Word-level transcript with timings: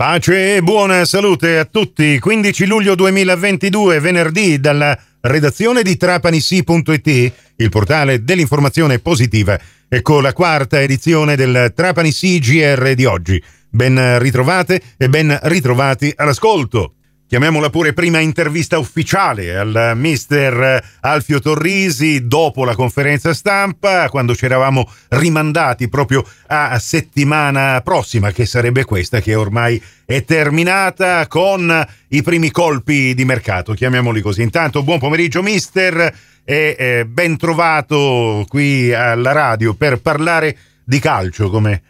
Pace 0.00 0.56
e 0.56 0.62
buona 0.62 1.04
salute 1.04 1.58
a 1.58 1.66
tutti. 1.66 2.18
15 2.18 2.64
luglio 2.64 2.94
2022, 2.94 4.00
venerdì, 4.00 4.58
dalla 4.58 4.98
redazione 5.20 5.82
di 5.82 5.98
trapanisi.it, 5.98 7.32
il 7.56 7.68
portale 7.68 8.24
dell'informazione 8.24 8.98
positiva, 9.00 9.60
ecco 9.86 10.22
la 10.22 10.32
quarta 10.32 10.80
edizione 10.80 11.36
del 11.36 11.74
Trapani 11.76 12.12
CGR 12.12 12.94
di 12.94 13.04
oggi. 13.04 13.44
Ben 13.68 14.18
ritrovate 14.18 14.80
e 14.96 15.10
ben 15.10 15.38
ritrovati 15.42 16.10
all'ascolto 16.16 16.94
chiamiamola 17.30 17.70
pure 17.70 17.92
prima 17.92 18.18
intervista 18.18 18.76
ufficiale 18.76 19.56
al 19.56 19.92
mister 19.94 20.84
Alfio 20.98 21.38
Torrisi 21.38 22.26
dopo 22.26 22.64
la 22.64 22.74
conferenza 22.74 23.32
stampa, 23.34 24.08
quando 24.08 24.34
ci 24.34 24.46
eravamo 24.46 24.90
rimandati 25.10 25.88
proprio 25.88 26.26
a 26.48 26.76
settimana 26.80 27.82
prossima, 27.82 28.32
che 28.32 28.46
sarebbe 28.46 28.84
questa 28.84 29.20
che 29.20 29.36
ormai 29.36 29.80
è 30.04 30.24
terminata 30.24 31.28
con 31.28 31.86
i 32.08 32.20
primi 32.22 32.50
colpi 32.50 33.14
di 33.14 33.24
mercato, 33.24 33.74
chiamiamoli 33.74 34.20
così. 34.22 34.42
Intanto 34.42 34.82
buon 34.82 34.98
pomeriggio 34.98 35.40
mister 35.40 36.12
e 36.42 36.76
eh, 36.76 37.06
ben 37.06 37.36
trovato 37.36 38.44
qui 38.48 38.92
alla 38.92 39.30
radio 39.30 39.74
per 39.74 40.00
parlare 40.00 40.56
di 40.82 40.98
calcio 40.98 41.48
come 41.48 41.80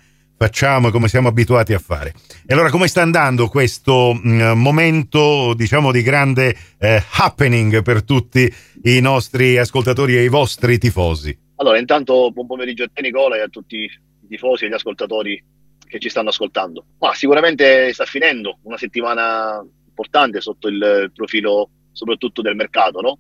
facciamo 0.42 0.90
come 0.90 1.08
siamo 1.08 1.28
abituati 1.28 1.74
a 1.74 1.78
fare. 1.78 2.14
E 2.46 2.54
allora 2.54 2.70
come 2.70 2.88
sta 2.88 3.02
andando 3.02 3.48
questo 3.48 4.14
mh, 4.14 4.30
mm, 4.30 4.58
momento, 4.58 5.52
diciamo, 5.52 5.92
di 5.92 6.00
grande 6.00 6.56
eh, 6.78 7.02
happening 7.18 7.82
per 7.82 8.02
tutti 8.04 8.50
i 8.84 9.00
nostri 9.00 9.58
ascoltatori 9.58 10.16
e 10.16 10.22
i 10.22 10.28
vostri 10.28 10.78
tifosi? 10.78 11.38
Allora, 11.56 11.78
intanto 11.78 12.30
buon 12.30 12.46
pomeriggio 12.46 12.84
a 12.84 12.90
te 12.90 13.02
Nicola 13.02 13.36
e 13.36 13.40
a 13.40 13.48
tutti 13.48 13.76
i 13.76 13.90
tifosi 14.28 14.64
e 14.64 14.68
gli 14.70 14.72
ascoltatori 14.72 15.44
che 15.86 15.98
ci 15.98 16.08
stanno 16.08 16.30
ascoltando. 16.30 16.86
Ma 17.00 17.12
sicuramente 17.12 17.92
sta 17.92 18.06
finendo 18.06 18.60
una 18.62 18.78
settimana 18.78 19.62
importante 19.88 20.40
sotto 20.40 20.68
il 20.68 21.12
profilo 21.14 21.68
soprattutto 21.92 22.42
del 22.42 22.56
mercato. 22.56 23.00
No? 23.00 23.18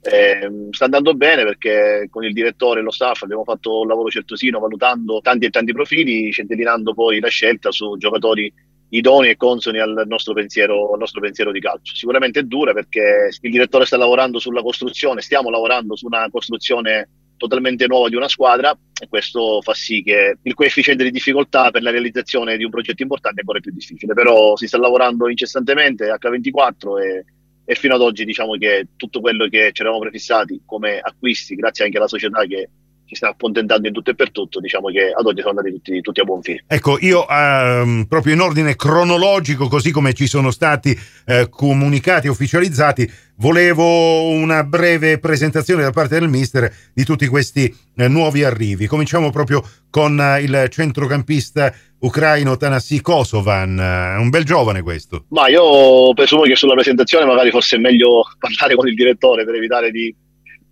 sta 0.70 0.84
andando 0.84 1.14
bene 1.14 1.44
perché 1.44 2.08
con 2.10 2.24
il 2.24 2.32
direttore 2.32 2.80
e 2.80 2.82
lo 2.82 2.90
staff 2.90 3.22
abbiamo 3.22 3.44
fatto 3.44 3.80
un 3.80 3.88
lavoro 3.88 4.08
certosino 4.08 4.58
valutando 4.58 5.20
tanti 5.20 5.46
e 5.46 5.50
tanti 5.50 5.72
profili, 5.72 6.32
centellinando 6.32 6.94
poi 6.94 7.20
la 7.20 7.28
scelta 7.28 7.70
su 7.70 7.96
giocatori 7.96 8.52
idonei 8.90 9.30
e 9.30 9.36
consoni 9.36 9.78
al 9.78 10.04
nostro, 10.06 10.34
pensiero, 10.34 10.92
al 10.92 10.98
nostro 10.98 11.20
pensiero 11.20 11.52
di 11.52 11.60
calcio. 11.60 11.94
Sicuramente 11.94 12.40
è 12.40 12.42
dura 12.44 12.72
perché 12.72 13.30
il 13.40 13.50
direttore 13.50 13.84
sta 13.84 13.96
lavorando 13.96 14.38
sulla 14.38 14.62
costruzione, 14.62 15.20
stiamo 15.20 15.50
lavorando 15.50 15.96
su 15.96 16.06
una 16.06 16.28
costruzione 16.30 17.08
totalmente 17.36 17.86
nuova 17.86 18.10
di 18.10 18.16
una 18.16 18.28
squadra 18.28 18.76
e 19.00 19.08
questo 19.08 19.62
fa 19.62 19.72
sì 19.72 20.02
che 20.02 20.36
il 20.42 20.54
coefficiente 20.54 21.04
di 21.04 21.10
difficoltà 21.10 21.70
per 21.70 21.82
la 21.82 21.90
realizzazione 21.90 22.58
di 22.58 22.64
un 22.64 22.70
progetto 22.70 23.02
importante 23.02 23.38
è 23.38 23.40
ancora 23.40 23.60
più 23.60 23.72
difficile, 23.72 24.12
però 24.12 24.56
si 24.56 24.66
sta 24.66 24.76
lavorando 24.76 25.28
incessantemente 25.28 26.12
H24 26.12 27.02
e 27.02 27.24
e 27.70 27.76
fino 27.76 27.94
ad 27.94 28.00
oggi 28.00 28.24
diciamo 28.24 28.56
che 28.58 28.88
tutto 28.96 29.20
quello 29.20 29.46
che 29.46 29.70
ci 29.72 29.82
eravamo 29.82 30.02
prefissati 30.02 30.62
come 30.66 30.98
acquisti, 30.98 31.54
grazie 31.54 31.84
anche 31.84 31.98
alla 31.98 32.08
società 32.08 32.44
che 32.44 32.68
ci 33.06 33.14
sta 33.14 33.28
accontentando 33.28 33.86
in 33.86 33.92
tutto 33.92 34.10
e 34.10 34.16
per 34.16 34.32
tutto, 34.32 34.58
diciamo 34.58 34.88
che 34.88 35.12
ad 35.16 35.24
oggi 35.24 35.40
sono 35.40 35.56
andati 35.56 35.76
tutti, 35.76 36.00
tutti 36.00 36.18
a 36.18 36.24
buon 36.24 36.42
fine. 36.42 36.64
Ecco, 36.66 36.98
io 36.98 37.28
ehm, 37.28 38.06
proprio 38.08 38.34
in 38.34 38.40
ordine 38.40 38.74
cronologico, 38.74 39.68
così 39.68 39.92
come 39.92 40.14
ci 40.14 40.26
sono 40.26 40.50
stati 40.50 40.98
eh, 41.26 41.46
comunicati 41.48 42.26
ufficializzati, 42.26 43.08
volevo 43.36 44.30
una 44.30 44.64
breve 44.64 45.20
presentazione 45.20 45.82
da 45.82 45.92
parte 45.92 46.18
del 46.18 46.28
mister 46.28 46.72
di 46.92 47.04
tutti 47.04 47.28
questi 47.28 47.72
eh, 47.94 48.08
nuovi 48.08 48.42
arrivi. 48.42 48.88
Cominciamo 48.88 49.30
proprio 49.30 49.62
con 49.90 50.20
eh, 50.20 50.42
il 50.42 50.66
centrocampista 50.70 51.72
ucraino 52.00 52.56
Tanasi 52.56 53.00
Kosovan, 53.00 53.78
eh, 53.78 54.16
un 54.16 54.28
bel 54.30 54.44
giovane 54.44 54.82
questo. 54.82 55.24
Ma 55.28 55.48
io 55.48 56.12
presumo 56.14 56.42
che 56.42 56.56
sulla 56.56 56.74
presentazione 56.74 57.24
magari 57.24 57.50
fosse 57.50 57.78
meglio 57.78 58.22
parlare 58.38 58.74
con 58.74 58.88
il 58.88 58.94
direttore 58.94 59.44
per 59.44 59.54
evitare 59.54 59.90
di 59.90 60.14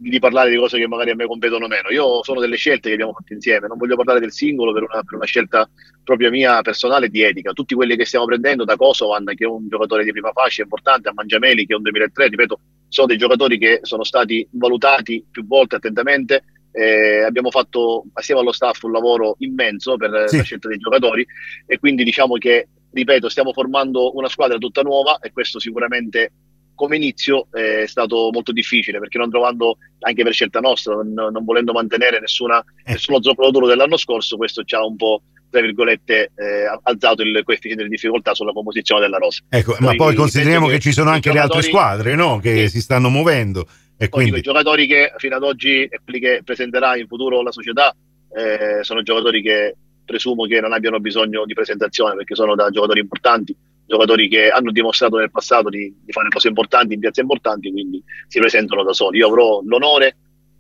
di 0.01 0.21
parlare 0.21 0.51
di 0.51 0.57
cose 0.57 0.79
che 0.79 0.87
magari 0.87 1.11
a 1.11 1.17
me 1.17 1.27
competono 1.27 1.67
meno. 1.67 1.91
Io 1.91 2.23
sono 2.23 2.39
delle 2.39 2.57
scelte 2.57 2.89
che 2.89 2.95
abbiamo 2.95 3.13
fatto 3.13 3.33
insieme, 3.33 3.67
non 3.67 3.77
voglio 3.77 3.97
parlare 3.97 4.21
del 4.21 4.33
singolo 4.33 4.73
per 4.73 4.85
una, 4.85 5.03
per 5.03 5.17
una 5.17 5.25
scelta 5.25 5.69
propria 6.05 6.31
mia 6.31 6.63
personale 6.63 7.09
di 7.09 7.23
etica. 7.23 7.53
Tutti 7.53 7.75
quelli 7.75 7.97
che 7.97 8.05
stiamo 8.05 8.25
prendendo 8.25 8.65
da 8.65 8.77
Kosovan, 8.77 9.25
che 9.25 9.45
è 9.45 9.49
un 9.49 9.67
giocatore 9.69 10.05
di 10.05 10.13
prima 10.13 10.31
fascia 10.33 10.63
importante, 10.63 11.09
a 11.09 11.13
Mangiameli, 11.13 11.67
che 11.67 11.73
è 11.73 11.77
un 11.77 11.83
2003, 11.83 12.29
ripeto, 12.29 12.61
sono 12.89 13.09
dei 13.09 13.19
giocatori 13.19 13.59
che 13.59 13.81
sono 13.83 14.05
stati 14.05 14.47
valutati 14.53 15.25
più 15.29 15.45
volte 15.45 15.77
attentamente. 15.77 16.45
Eh, 16.79 17.23
abbiamo 17.23 17.51
fatto 17.51 18.05
assieme 18.13 18.41
allo 18.41 18.53
staff 18.53 18.83
un 18.85 18.93
lavoro 18.93 19.35
immenso 19.39 19.97
per 19.97 20.29
sì. 20.29 20.37
la 20.37 20.43
scelta 20.43 20.69
dei 20.69 20.79
giocatori 20.79 21.27
e 21.67 21.79
quindi 21.79 22.05
diciamo 22.05 22.35
che, 22.35 22.69
ripeto, 22.93 23.29
stiamo 23.29 23.53
formando 23.53 24.17
una 24.17 24.29
squadra 24.29 24.59
tutta 24.59 24.83
nuova 24.83 25.19
e 25.19 25.33
questo 25.33 25.59
sicuramente 25.59 26.33
come 26.77 26.95
inizio 26.95 27.49
è 27.51 27.87
stato 27.87 28.31
molto 28.33 28.53
difficile 28.53 29.01
perché 29.01 29.19
non 29.19 29.29
trovando 29.29 29.79
anche 29.99 30.23
per 30.23 30.33
scelta 30.33 30.61
nostra, 30.61 30.95
non, 30.95 31.13
non 31.13 31.45
volendo 31.45 31.73
mantenere 31.73 32.21
nessuna, 32.21 32.61
eh. 32.85 32.93
nessuno 32.93 33.21
zoccolo 33.21 33.67
dell'anno 33.67 33.97
scorso, 33.97 34.37
questo 34.37 34.63
ci 34.63 34.77
ha 34.77 34.87
un 34.87 34.95
po' 34.95 35.23
tra 35.51 35.61
virgolette 35.61 36.31
eh, 36.37 36.81
alzato 36.83 37.23
il 37.23 37.43
coefficiente 37.45 37.83
di 37.83 37.89
difficoltà 37.89 38.35
sulla 38.35 38.53
composizione 38.53 39.01
della 39.01 39.19
rosa. 39.19 39.43
Ecco, 39.49 39.75
poi, 39.77 39.87
ma 39.87 39.95
poi 39.95 40.15
consideriamo 40.15 40.67
che, 40.67 40.75
che, 40.75 40.81
ci 40.81 40.93
sono 40.93 41.11
anche 41.11 41.33
le 41.33 41.41
altre 41.41 41.63
squadre 41.63 42.15
no? 42.15 42.39
che 42.39 42.69
sì. 42.69 42.77
si 42.77 42.81
stanno 42.83 43.09
muovendo. 43.09 43.67
E 43.99 44.09
quindi... 44.09 44.39
I 44.39 44.43
giocatori 44.43 44.87
che 44.87 45.13
fino 45.17 45.37
ad 45.37 45.43
oggi 45.43 45.89
che 45.89 46.43
presenterà 46.45 46.97
in 46.97 47.07
futuro 47.07 47.43
la 47.43 47.53
società 47.53 47.95
eh, 48.35 48.83
sono 48.83 49.03
giocatori 49.03 49.43
che 49.43 49.77
presumo 50.05 50.45
che 50.45 50.61
non 50.61 50.73
abbiano 50.73 51.01
bisogno 51.01 51.45
di 51.45 51.53
presentazione 51.53 52.15
perché 52.15 52.35
sono 52.35 52.55
da 52.55 52.71
giocatori 52.71 53.01
importanti 53.01 53.55
giocatori 53.89 54.29
che 54.29 54.51
hanno 54.51 54.71
dimostrato 54.71 55.17
nel 55.17 55.31
passato 55.31 55.71
di, 55.71 55.93
di, 56.05 56.13
fare 56.13 56.29
cose 56.29 56.49
importanti 56.49 56.93
in 56.93 57.01
piazze 57.01 57.23
importanti, 57.23 57.73
quindi 57.73 58.03
si 58.29 58.39
presentano 58.39 58.85
da 58.85 58.93
soli. 58.93 59.19
Io 59.19 59.27
avrò 59.27 59.63
l'onore 59.65 60.17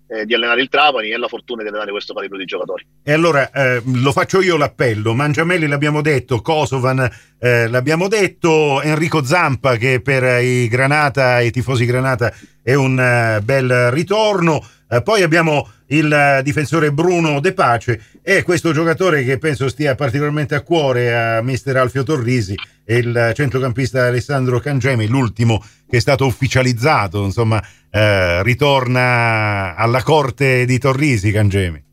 eh, 0.08 0.24
di 0.24 0.34
allenare 0.34 0.62
il 0.62 0.69
Trapani 0.69 1.10
e 1.10 1.19
la 1.19 1.28
fortuna 1.28 1.62
di 1.62 1.69
allenare 1.69 1.91
questo 1.91 2.14
calibro 2.14 2.38
di 2.38 2.44
giocatori. 2.44 2.84
E 3.02 3.12
allora 3.12 3.50
eh, 3.50 3.82
lo 3.84 4.12
faccio 4.12 4.41
io 4.41 4.56
l'appello. 4.56 5.14
Mangiamelli 5.14 5.66
l'abbiamo 5.66 6.00
detto, 6.00 6.41
Kosovan 6.41 7.08
eh, 7.38 7.69
l'abbiamo 7.69 8.08
detto, 8.08 8.80
Enrico 8.82 9.22
Zampa 9.22 9.76
che 9.76 10.00
per 10.00 10.42
i 10.42 10.66
Granata, 10.69 11.41
i 11.41 11.50
tifosi 11.50 11.84
Granata 11.84 12.32
è 12.62 12.74
un 12.74 12.92
uh, 12.92 13.42
bel 13.42 13.91
ritorno. 13.91 14.62
Uh, 14.88 15.03
poi 15.03 15.22
abbiamo 15.22 15.69
il 15.88 16.41
difensore 16.43 16.93
Bruno 16.93 17.41
De 17.41 17.53
Pace 17.53 18.03
e 18.22 18.43
questo 18.43 18.72
giocatore 18.72 19.22
che 19.22 19.38
penso 19.38 19.69
stia 19.69 19.94
particolarmente 19.94 20.54
a 20.54 20.62
cuore 20.62 21.15
a 21.15 21.43
mister 21.43 21.76
Alfio 21.76 22.03
Torrisi 22.03 22.54
e 22.84 22.97
il 22.97 23.32
centrocampista 23.34 24.06
Alessandro 24.06 24.59
Cangemi, 24.60 25.06
l'ultimo 25.06 25.62
che 25.88 25.99
è 25.99 26.00
stato 26.00 26.25
ufficializzato, 26.25 27.22
insomma, 27.22 27.62
eh, 27.91 28.43
ritorna 28.43 29.75
alla 29.76 30.03
corte 30.03 30.65
di 30.65 30.78
Torrisi 30.78 31.31
Cangemi. 31.31 31.84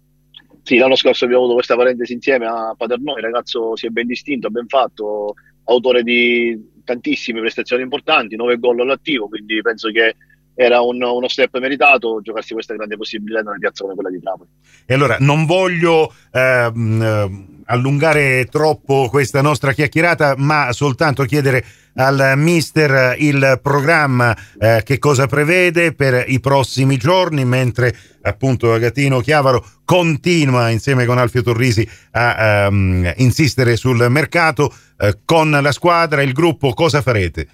Sì, 0.64 0.78
l'anno 0.78 0.96
scorso 0.96 1.26
abbiamo 1.26 1.44
avuto 1.44 1.58
questa 1.58 1.76
parentesi 1.76 2.14
insieme 2.14 2.48
a 2.48 2.74
Paternò, 2.78 3.18
il 3.18 3.24
ragazzo 3.24 3.76
si 3.76 3.86
è 3.88 3.90
ben 3.90 4.08
distinto, 4.08 4.50
ben 4.50 4.68
fatto, 4.68 5.36
autore 5.66 6.02
di 6.02 6.74
tantissime 6.84 7.40
prestazioni 7.40 7.84
importanti, 7.84 8.36
nove 8.36 8.58
gol 8.58 8.80
all'attivo, 8.80 9.28
quindi 9.28 9.62
penso 9.62 9.92
che 9.92 10.16
era 10.56 10.82
un, 10.82 11.04
uno 11.04 11.28
step 11.28 11.58
meritato 11.60 12.22
giocarsi 12.22 12.54
questa 12.54 12.74
grande 12.74 12.96
possibilità 12.96 13.42
in 13.42 13.48
una 13.48 13.58
piazza 13.60 13.84
come 13.84 13.94
quella 13.94 14.10
di 14.10 14.20
Trapani. 14.20 14.50
E 14.86 14.94
allora 14.94 15.18
non 15.20 15.46
voglio 15.46 16.14
ehm, 16.32 17.02
eh, 17.02 17.62
allungare 17.66 18.46
troppo 18.46 19.10
questa 19.10 19.42
nostra 19.42 19.74
chiacchierata, 19.74 20.36
ma 20.38 20.72
soltanto 20.72 21.24
chiedere 21.24 21.64
al 21.96 22.34
mister 22.36 23.16
il 23.20 23.60
programma 23.62 24.36
eh, 24.60 24.82
che 24.84 24.98
cosa 24.98 25.28
prevede 25.28 25.94
per 25.94 26.26
i 26.28 26.40
prossimi 26.40 26.98
giorni, 26.98 27.46
mentre 27.46 27.96
appunto 28.22 28.74
Agatino 28.74 29.20
Chiavaro 29.20 29.66
continua 29.86 30.70
insieme 30.70 31.06
con 31.06 31.18
Alfio 31.18 31.42
Torrisi 31.42 31.88
a 32.12 32.68
um, 32.68 33.14
insistere 33.18 33.76
sul 33.78 34.08
mercato 34.10 34.74
eh, 34.98 35.20
con 35.24 35.50
la 35.50 35.72
squadra, 35.72 36.22
il 36.22 36.34
gruppo, 36.34 36.74
cosa 36.74 37.02
farete? 37.02 37.48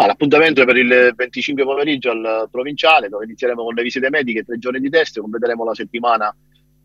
Ma 0.00 0.06
l'appuntamento 0.06 0.62
è 0.62 0.64
per 0.64 0.78
il 0.78 1.12
25 1.14 1.62
pomeriggio 1.62 2.10
al 2.10 2.48
provinciale, 2.50 3.10
dove 3.10 3.26
inizieremo 3.26 3.62
con 3.62 3.74
le 3.74 3.82
visite 3.82 4.08
mediche, 4.08 4.44
tre 4.44 4.56
giorni 4.56 4.80
di 4.80 4.88
test, 4.88 5.20
completeremo 5.20 5.62
la 5.62 5.74
settimana 5.74 6.34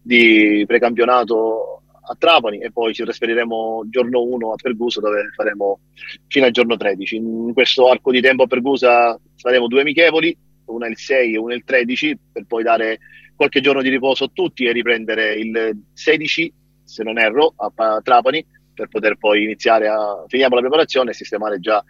di 0.01 0.65
precampionato 0.67 1.83
a 2.07 2.15
Trapani 2.19 2.59
e 2.59 2.73
poi 2.73 2.93
ci 2.93 3.03
trasferiremo 3.03 3.85
giorno 3.87 4.21
1 4.21 4.51
a 4.51 4.55
Pergusa 4.61 4.99
dove 4.99 5.29
faremo 5.33 5.79
fino 6.27 6.45
al 6.45 6.51
giorno 6.51 6.75
13. 6.75 7.15
In 7.15 7.53
questo 7.53 7.87
arco 7.87 8.11
di 8.11 8.19
tempo 8.19 8.43
a 8.43 8.47
Pergusa 8.47 9.17
faremo 9.37 9.67
due 9.67 9.79
amichevoli, 9.79 10.37
una 10.65 10.87
il 10.87 10.97
6 10.97 11.35
e 11.35 11.37
una 11.37 11.53
il 11.53 11.63
13, 11.63 12.19
per 12.33 12.43
poi 12.45 12.63
dare 12.63 12.99
qualche 13.33 13.61
giorno 13.61 13.81
di 13.81 13.87
riposo 13.87 14.25
a 14.25 14.31
tutti 14.33 14.65
e 14.65 14.73
riprendere 14.73 15.35
il 15.35 15.83
16, 15.93 16.53
se 16.83 17.01
non 17.03 17.17
erro, 17.17 17.53
a 17.55 18.01
Trapani 18.03 18.45
per 18.73 18.89
poter 18.89 19.15
poi 19.15 19.43
iniziare 19.43 19.87
a 19.87 20.25
finiamo 20.27 20.55
la 20.55 20.61
preparazione 20.61 21.11
e 21.11 21.13
sistemare 21.13 21.61
già 21.61 21.81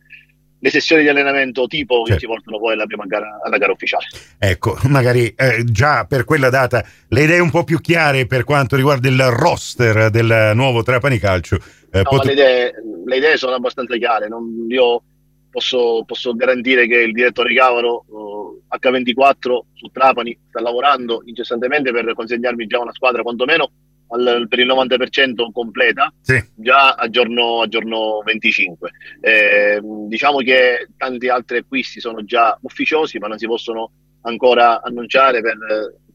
le 0.65 0.71
sessioni 0.71 1.03
di 1.03 1.09
allenamento 1.09 1.67
tipo 1.67 1.97
certo. 1.97 2.13
che 2.13 2.19
ci 2.19 2.25
portano 2.25 2.57
poi 2.57 2.73
alla 2.73 2.87
prima 2.87 3.05
gara, 3.05 3.39
alla 3.43 3.57
gara 3.59 3.71
ufficiale. 3.71 4.05
Ecco, 4.39 4.75
magari 4.89 5.31
eh, 5.37 5.63
già 5.63 6.05
per 6.05 6.25
quella 6.25 6.49
data 6.49 6.83
le 7.09 7.21
idee 7.21 7.37
un 7.37 7.51
po' 7.51 7.63
più 7.63 7.79
chiare 7.79 8.25
per 8.25 8.43
quanto 8.43 8.75
riguarda 8.75 9.07
il 9.07 9.23
roster 9.29 10.09
del 10.09 10.53
nuovo 10.55 10.81
Trapani 10.81 11.19
Calcio 11.19 11.57
Eh, 11.91 12.01
no, 12.01 12.09
pot- 12.09 12.25
le, 12.25 12.31
idee, 12.31 12.73
le, 13.05 13.15
idee, 13.15 13.37
sono 13.37 13.53
abbastanza 13.53 13.95
chiare. 13.97 14.27
Non, 14.27 14.65
io 14.67 15.03
posso, 15.51 16.03
posso, 16.03 16.33
garantire 16.33 16.87
che 16.87 16.97
il 16.97 17.11
direttore 17.11 17.53
Cavaro 17.53 18.03
uh, 18.07 18.63
H24 18.75 19.59
su 19.73 19.87
Trapani 19.93 20.35
sta 20.49 20.61
lavorando 20.61 21.21
incessantemente 21.25 21.91
per 21.91 22.11
consegnarmi 22.15 22.65
già 22.65 22.79
una 22.79 22.91
squadra 22.91 23.21
quantomeno 23.21 23.69
al, 24.15 24.47
per 24.47 24.59
il 24.59 24.67
90% 24.67 25.51
completa 25.51 26.11
sì. 26.21 26.41
già 26.55 26.93
a 26.93 27.09
giorno, 27.09 27.61
a 27.61 27.67
giorno 27.67 28.21
25. 28.23 28.91
Eh, 29.21 29.81
diciamo 30.07 30.37
che 30.37 30.87
tanti 30.97 31.27
altri 31.29 31.57
acquisti 31.57 31.99
sono 31.99 32.23
già 32.23 32.57
ufficiosi, 32.61 33.17
ma 33.17 33.27
non 33.27 33.37
si 33.37 33.45
possono 33.45 33.91
ancora 34.21 34.81
annunciare 34.81 35.41
per 35.41 35.57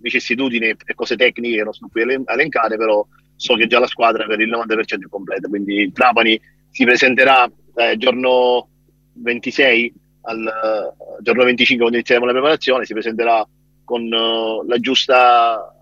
vicissitudini 0.01 0.69
e 0.69 0.95
cose 0.95 1.17
tecniche 1.17 1.57
che 1.57 1.65
non 1.65 1.73
sto 1.73 1.89
qui 1.91 2.03
a 2.03 2.33
elencare, 2.33 2.77
però 2.77 3.07
so 3.37 3.55
che 3.55 3.67
già 3.67 3.79
la 3.79 3.87
squadra 3.87 4.27
per 4.27 4.41
il 4.41 4.51
90% 4.51 5.05
è 5.05 5.09
completa. 5.09 5.49
Quindi 5.49 5.93
Trapani 5.93 6.41
si 6.71 6.85
presenterà 6.85 7.51
eh, 7.77 7.97
giorno 7.97 8.69
26 9.15 9.95
al 10.23 10.39
uh, 10.39 11.23
giorno 11.23 11.45
25 11.45 11.77
quando 11.77 11.97
inizieremo 11.97 12.27
la 12.27 12.33
preparazione, 12.33 12.85
si 12.85 12.93
presenterà 12.93 13.47
con 13.85 14.03
uh, 14.03 14.67
la 14.67 14.79
giusta 14.79 15.75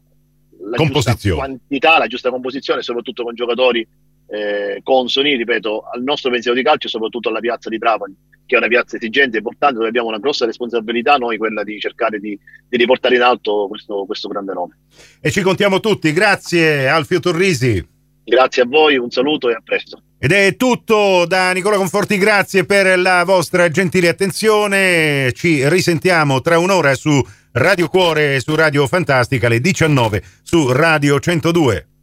giusta 0.91 1.17
quantità, 1.35 1.99
la 1.99 2.07
giusta 2.07 2.31
composizione, 2.31 2.83
soprattutto 2.83 3.23
con 3.23 3.35
giocatori 3.35 3.87
eh, 4.29 4.81
consoni, 4.83 5.37
ripeto, 5.37 5.85
al 5.93 6.03
nostro 6.03 6.31
pensiero 6.31 6.57
di 6.57 6.63
calcio 6.63 6.87
e 6.87 6.91
soprattutto 6.91 7.29
alla 7.29 7.41
piazza 7.41 7.69
di 7.69 7.79
Trapani, 7.79 8.15
che 8.45 8.55
è 8.55 8.59
una 8.59 8.69
piazza 8.69 8.97
esigente 8.97 9.37
e 9.37 9.39
importante, 9.39 9.77
dove 9.77 9.89
abbiamo 9.89 10.09
una 10.09 10.19
grossa 10.19 10.45
responsabilità 10.45 11.17
noi, 11.17 11.39
quella 11.39 11.63
di 11.63 11.79
cercare 11.79 12.19
di, 12.19 12.39
di 12.69 12.77
riportare 12.77 13.17
in 13.17 13.23
alto 13.23 13.67
questo, 13.69 14.05
questo 14.05 14.29
grande 14.29 14.53
nome. 14.53 14.79
E 15.21 15.31
ci 15.31 15.43
contiamo 15.43 15.81
tutti, 15.81 16.13
grazie 16.13 16.89
Alfio 16.89 17.21
Torrisi. 17.21 17.97
Grazie 18.25 18.63
a 18.63 18.67
voi, 18.67 18.99
un 18.99 19.11
saluto 19.11 19.49
e 19.49 19.55
a 19.55 19.63
presto. 19.65 20.03
Ed 20.19 20.33
è 20.33 20.57
tutto 20.57 21.25
da 21.27 21.53
Nicola 21.53 21.77
Conforti, 21.77 22.19
grazie 22.19 22.67
per 22.67 22.99
la 22.99 23.25
vostra 23.25 23.71
gentile 23.71 24.09
attenzione. 24.09 25.33
Ci 25.33 25.67
risentiamo 25.69 26.43
tra 26.43 26.59
un'ora 26.59 26.95
su 26.95 27.25
Radio 27.53 27.89
Cuore 27.89 28.41
su 28.41 28.55
Radio 28.55 28.87
Fantastica 28.87 29.47
alle 29.47 29.61
19 29.61 30.23
su 30.43 30.71
Radio 30.71 31.19
102. 31.19 31.98